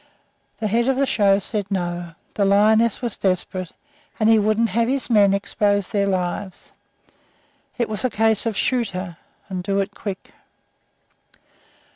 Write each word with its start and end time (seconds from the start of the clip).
The 0.59 0.65
head 0.67 0.87
of 0.87 0.97
the 0.97 1.05
show 1.05 1.37
said, 1.37 1.69
"No"; 1.69 2.15
the 2.33 2.43
lioness 2.43 3.03
was 3.03 3.19
desperate, 3.19 3.71
and 4.19 4.29
he 4.29 4.39
wouldn't 4.39 4.69
have 4.69 4.87
his 4.87 5.11
men 5.11 5.31
expose 5.31 5.89
their 5.89 6.07
lives. 6.07 6.71
It 7.77 7.87
was 7.87 8.03
a 8.03 8.09
case 8.09 8.47
of 8.47 8.57
"Shoot 8.57 8.89
her, 8.97 9.17
and 9.47 9.61
do 9.61 9.79
it 9.79 9.93
quick." 9.93 10.33